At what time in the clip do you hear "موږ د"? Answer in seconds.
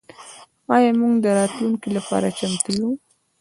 0.99-1.25